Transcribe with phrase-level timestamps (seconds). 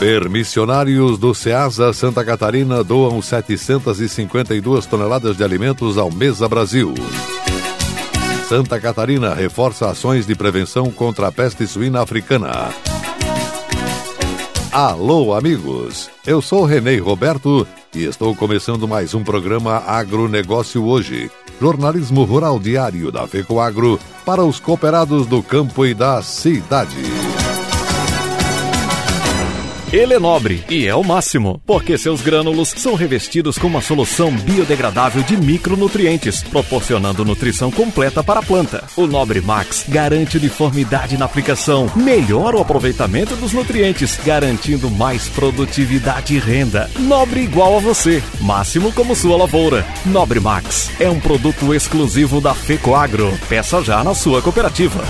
[0.00, 6.94] Permissionários do SEASA Santa Catarina doam 752 toneladas de alimentos ao Mesa Brasil.
[8.48, 12.70] Santa Catarina reforça ações de prevenção contra a peste suína africana.
[14.72, 16.08] Alô, amigos!
[16.26, 21.30] Eu sou Renê Roberto e estou começando mais um programa Agronegócio Hoje,
[21.60, 26.96] jornalismo rural diário da FECOAGro para os cooperados do campo e da cidade.
[29.92, 34.30] Ele é nobre e é o máximo, porque seus grânulos são revestidos com uma solução
[34.30, 38.84] biodegradável de micronutrientes, proporcionando nutrição completa para a planta.
[38.96, 46.36] O Nobre Max garante uniformidade na aplicação, melhora o aproveitamento dos nutrientes, garantindo mais produtividade
[46.36, 46.88] e renda.
[46.96, 49.84] Nobre igual a você, máximo como sua lavoura.
[50.06, 53.36] Nobre Max é um produto exclusivo da Fecoagro.
[53.48, 55.02] Peça já na sua cooperativa.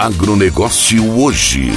[0.00, 1.72] Agronegócio hoje.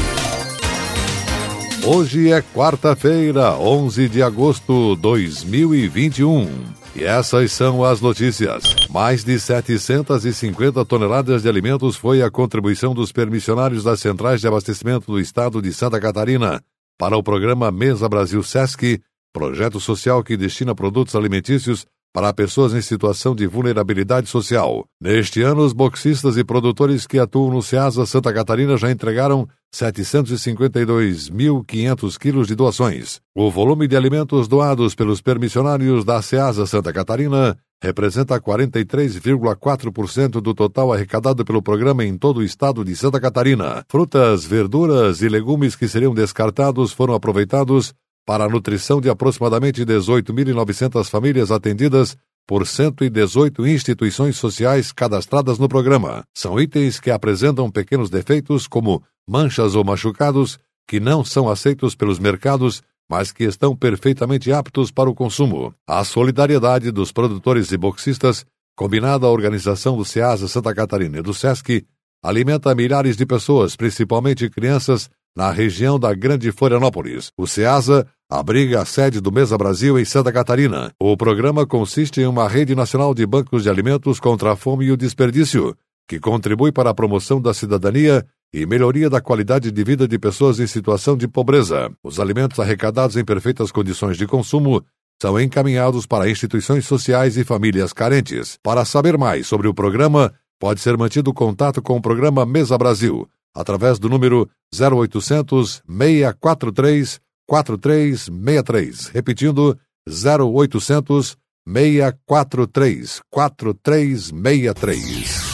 [1.84, 6.48] Hoje é quarta-feira, 11 de agosto de 2021.
[6.96, 8.76] E essas são as notícias.
[8.92, 15.12] Mais de 750 toneladas de alimentos foi a contribuição dos permissionários das centrais de abastecimento
[15.12, 16.62] do estado de Santa Catarina
[17.00, 19.02] para o programa Mesa Brasil Sesc,
[19.34, 24.86] projeto social que destina produtos alimentícios para pessoas em situação de vulnerabilidade social.
[25.00, 32.18] Neste ano, os boxistas e produtores que atuam no SEASA Santa Catarina já entregaram 752.500
[32.18, 33.22] quilos de doações.
[33.34, 40.94] O volume de alimentos doados pelos permissionários da SEASA Santa Catarina representa 43,4% do total
[40.94, 43.84] arrecadado pelo programa em todo o estado de Santa Catarina.
[43.90, 47.96] Frutas, verduras e legumes que seriam descartados foram aproveitados
[48.26, 52.18] para a nutrição de aproximadamente 18.900 famílias atendidas
[52.48, 56.24] por 118 instituições sociais cadastradas no programa.
[56.36, 62.20] São itens que apresentam pequenos defeitos, como manchas ou machucados, que não são aceitos pelos
[62.20, 65.74] mercados, mas que estão perfeitamente aptos para o consumo.
[65.88, 68.46] A solidariedade dos produtores e boxistas,
[68.76, 71.86] combinada à organização do SEASA Santa Catarina e do SESC,
[72.24, 77.32] alimenta milhares de pessoas, principalmente crianças, na região da Grande Florianópolis.
[77.38, 80.92] O SEASA abriga a sede do Mesa Brasil em Santa Catarina.
[81.00, 84.92] O programa consiste em uma rede nacional de bancos de alimentos contra a fome e
[84.92, 85.76] o desperdício,
[86.08, 90.60] que contribui para a promoção da cidadania e melhoria da qualidade de vida de pessoas
[90.60, 91.90] em situação de pobreza.
[92.04, 94.84] Os alimentos arrecadados em perfeitas condições de consumo
[95.22, 98.58] são encaminhados para instituições sociais e famílias carentes.
[98.62, 103.28] Para saber mais sobre o programa, pode ser mantido contato com o programa Mesa Brasil
[103.56, 109.08] através do número 0800 643 4363.
[109.08, 115.52] Repetindo, 0800 643 4363.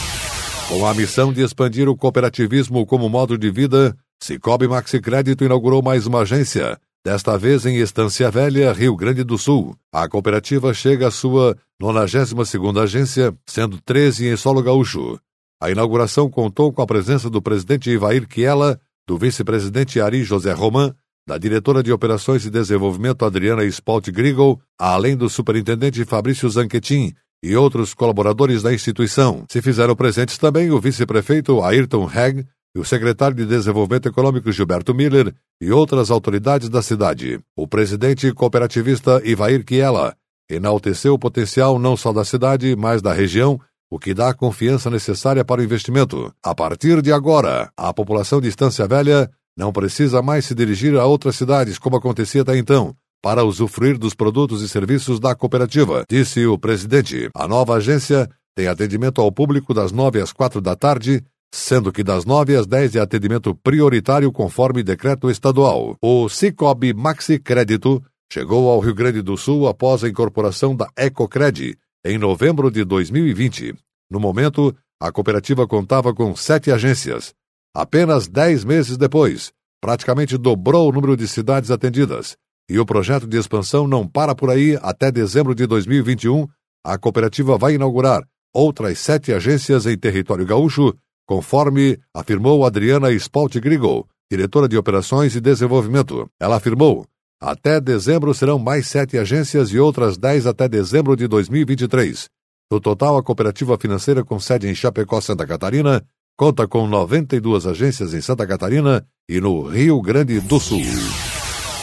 [0.69, 5.81] Com a missão de expandir o cooperativismo como modo de vida, Cicobi Maxi Crédito inaugurou
[5.81, 9.75] mais uma agência, desta vez em Estância Velha, Rio Grande do Sul.
[9.93, 15.17] A cooperativa chega à sua 92ª agência, sendo 13 em solo gaúcho.
[15.59, 20.93] A inauguração contou com a presença do presidente Ivair Kiela, do vice-presidente Ari José Roman,
[21.27, 27.13] da diretora de Operações e Desenvolvimento Adriana Spalt Grigol, além do superintendente Fabrício Zanquetin
[27.43, 29.45] e outros colaboradores da instituição.
[29.49, 32.45] Se fizeram presentes também o vice-prefeito Ayrton Hegg
[32.75, 37.39] e o secretário de Desenvolvimento Econômico Gilberto Miller e outras autoridades da cidade.
[37.55, 40.15] O presidente cooperativista Ivair Kiela
[40.49, 44.89] enalteceu o potencial não só da cidade, mas da região o que dá a confiança
[44.89, 46.31] necessária para o investimento.
[46.43, 51.05] A partir de agora, a população de Estância Velha não precisa mais se dirigir a
[51.05, 52.93] outras cidades como acontecia até então.
[53.21, 57.29] Para usufruir dos produtos e serviços da cooperativa, disse o presidente.
[57.33, 61.23] A nova agência tem atendimento ao público das 9 às 4 da tarde,
[61.53, 65.95] sendo que das 9 às 10 é atendimento prioritário conforme decreto estadual.
[66.01, 71.77] O Cicobi Maxi Crédito chegou ao Rio Grande do Sul após a incorporação da Ecocred
[72.07, 73.75] em novembro de 2020.
[74.09, 77.33] No momento, a cooperativa contava com sete agências.
[77.75, 79.51] Apenas dez meses depois,
[79.81, 82.37] praticamente dobrou o número de cidades atendidas.
[82.69, 86.47] E o projeto de expansão não para por aí até dezembro de 2021.
[86.85, 88.23] A cooperativa vai inaugurar
[88.53, 90.93] outras sete agências em território gaúcho,
[91.27, 96.29] conforme afirmou Adriana Spalt Grigol, diretora de Operações e Desenvolvimento.
[96.39, 97.05] Ela afirmou:
[97.41, 102.27] até dezembro serão mais sete agências e outras dez até dezembro de 2023.
[102.71, 106.03] No total, a cooperativa financeira com sede em Chapecó, Santa Catarina,
[106.35, 110.81] conta com 92 agências em Santa Catarina e no Rio Grande do Sul.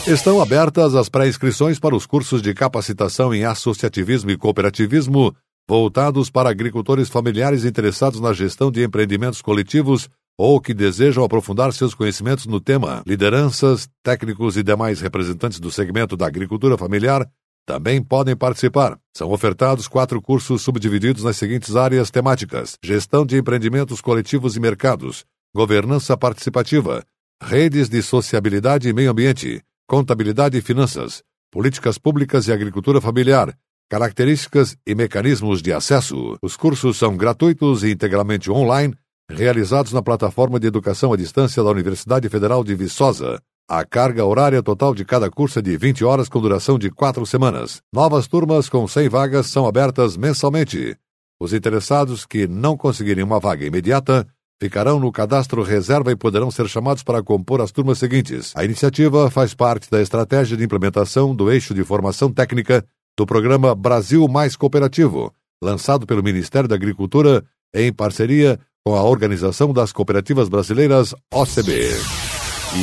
[0.05, 5.35] Estão abertas as pré-inscrições para os cursos de capacitação em associativismo e cooperativismo
[5.67, 10.07] voltados para agricultores familiares interessados na gestão de empreendimentos coletivos
[10.37, 13.03] ou que desejam aprofundar seus conhecimentos no tema.
[13.05, 17.29] Lideranças, técnicos e demais representantes do segmento da agricultura familiar
[17.65, 18.97] também podem participar.
[19.15, 25.25] São ofertados quatro cursos subdivididos nas seguintes áreas temáticas: gestão de empreendimentos coletivos e mercados,
[25.53, 27.03] governança participativa,
[27.41, 33.57] redes de sociabilidade e meio ambiente, contabilidade e finanças, políticas públicas e agricultura familiar,
[33.89, 36.37] características e mecanismos de acesso.
[36.41, 38.95] Os cursos são gratuitos e integralmente online,
[39.29, 43.41] realizados na plataforma de educação à distância da Universidade Federal de Viçosa.
[43.67, 47.25] A carga horária total de cada curso é de 20 horas com duração de quatro
[47.25, 47.81] semanas.
[47.91, 50.95] Novas turmas com 100 vagas são abertas mensalmente.
[51.39, 54.27] Os interessados que não conseguirem uma vaga imediata
[54.61, 58.53] ficarão no cadastro reserva e poderão ser chamados para compor as turmas seguintes.
[58.55, 62.85] A iniciativa faz parte da estratégia de implementação do eixo de formação técnica
[63.17, 67.43] do programa Brasil Mais Cooperativo, lançado pelo Ministério da Agricultura
[67.73, 71.89] em parceria com a Organização das Cooperativas Brasileiras, OCB.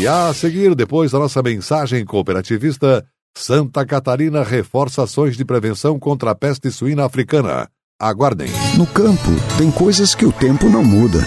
[0.00, 3.06] E a seguir, depois da nossa mensagem cooperativista,
[3.36, 7.68] Santa Catarina reforça ações de prevenção contra a peste suína africana.
[8.00, 8.48] Aguardem.
[8.76, 11.20] No campo, tem coisas que o tempo não muda,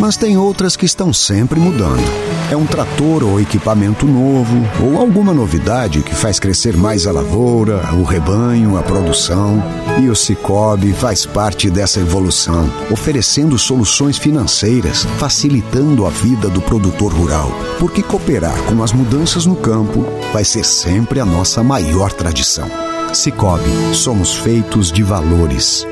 [0.00, 2.02] mas tem outras que estão sempre mudando.
[2.50, 7.80] É um trator ou equipamento novo, ou alguma novidade que faz crescer mais a lavoura,
[7.94, 9.62] o rebanho, a produção.
[10.00, 17.12] E o Cicobi faz parte dessa evolução, oferecendo soluções financeiras, facilitando a vida do produtor
[17.12, 17.50] rural.
[17.78, 22.68] Porque cooperar com as mudanças no campo vai ser sempre a nossa maior tradição.
[23.12, 25.86] Cicobi, somos feitos de valores.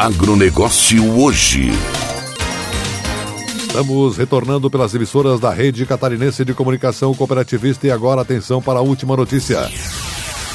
[0.00, 1.68] Agronegócio hoje.
[3.54, 8.82] Estamos retornando pelas emissoras da Rede Catarinense de Comunicação Cooperativista e agora atenção para a
[8.82, 9.58] última notícia.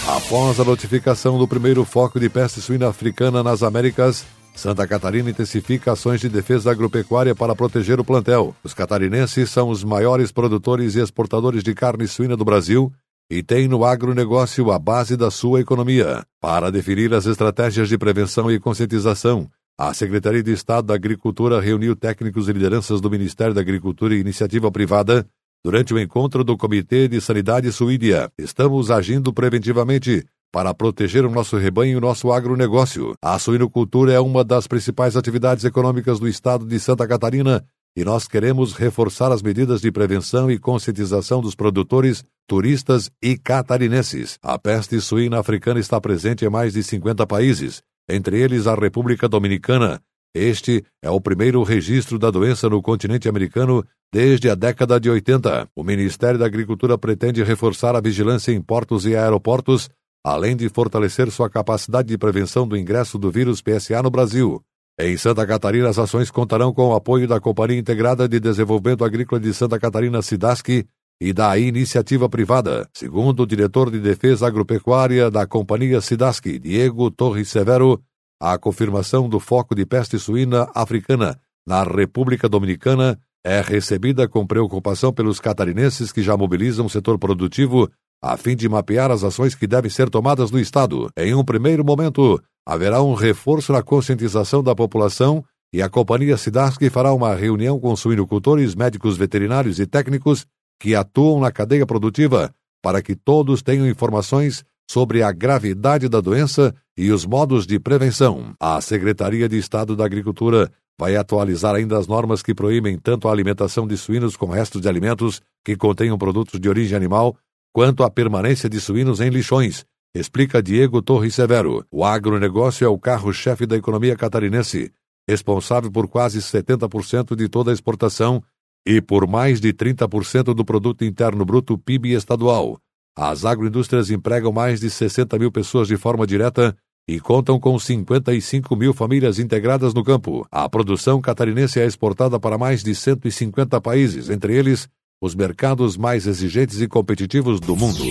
[0.08, 4.26] Após a notificação do primeiro foco de peste suína africana nas Américas,
[4.56, 8.56] Santa Catarina intensifica ações de defesa agropecuária para proteger o plantel.
[8.64, 12.92] Os catarinenses são os maiores produtores e exportadores de carne suína do Brasil
[13.30, 16.24] e tem no agronegócio a base da sua economia.
[16.40, 21.96] Para definir as estratégias de prevenção e conscientização, a Secretaria de Estado da Agricultura reuniu
[21.96, 25.28] técnicos e lideranças do Ministério da Agricultura e Iniciativa Privada
[25.64, 28.32] durante o encontro do Comitê de Sanidade Suídia.
[28.38, 33.14] Estamos agindo preventivamente para proteger o nosso rebanho e o nosso agronegócio.
[33.22, 37.66] A suinocultura é uma das principais atividades econômicas do estado de Santa Catarina
[37.96, 44.38] e nós queremos reforçar as medidas de prevenção e conscientização dos produtores, turistas e catarinenses.
[44.44, 49.30] A peste suína africana está presente em mais de 50 países, entre eles a República
[49.30, 50.02] Dominicana.
[50.36, 55.70] Este é o primeiro registro da doença no continente americano desde a década de 80.
[55.74, 59.90] O Ministério da Agricultura pretende reforçar a vigilância em portos e aeroportos,
[60.22, 64.62] além de fortalecer sua capacidade de prevenção do ingresso do vírus PSA no Brasil.
[64.98, 69.42] Em Santa Catarina, as ações contarão com o apoio da Companhia Integrada de Desenvolvimento Agrícola
[69.42, 70.88] de Santa Catarina, SIDASC,
[71.20, 72.88] e da iniciativa privada.
[72.94, 78.02] Segundo o diretor de Defesa Agropecuária da Companhia SIDASC, Diego Torres Severo,
[78.42, 85.14] a confirmação do foco de peste suína africana na República Dominicana é recebida com preocupação
[85.14, 87.90] pelos catarinenses que já mobilizam o setor produtivo
[88.26, 91.12] a fim de mapear as ações que devem ser tomadas no Estado.
[91.16, 96.82] Em um primeiro momento, haverá um reforço na conscientização da população e a Companhia Sidask
[96.90, 100.48] fará uma reunião com suinocultores, médicos veterinários e técnicos
[100.82, 102.52] que atuam na cadeia produtiva
[102.82, 108.56] para que todos tenham informações sobre a gravidade da doença e os modos de prevenção.
[108.60, 113.32] A Secretaria de Estado da Agricultura vai atualizar ainda as normas que proíbem tanto a
[113.32, 117.36] alimentação de suínos com restos de alimentos que contenham produtos de origem animal,
[117.76, 119.84] quanto à permanência de suínos em lixões,
[120.16, 121.86] explica Diego Torres Severo.
[121.92, 124.94] O agronegócio é o carro-chefe da economia catarinense,
[125.28, 128.42] responsável por quase 70% de toda a exportação
[128.88, 132.80] e por mais de 30% do produto interno bruto PIB estadual.
[133.14, 136.74] As agroindústrias empregam mais de 60 mil pessoas de forma direta
[137.06, 140.48] e contam com 55 mil famílias integradas no campo.
[140.50, 144.88] A produção catarinense é exportada para mais de 150 países, entre eles
[145.22, 148.04] os mercados mais exigentes e competitivos do mundo.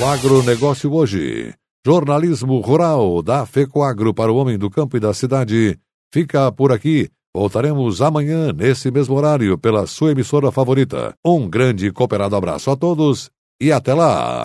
[0.00, 1.54] O agronegócio hoje.
[1.86, 5.78] Jornalismo rural da FECOAGRO para o homem do campo e da cidade.
[6.12, 7.10] Fica por aqui.
[7.34, 11.14] Voltaremos amanhã, nesse mesmo horário, pela sua emissora favorita.
[11.24, 13.28] Um grande e cooperado abraço a todos
[13.60, 14.42] e até lá!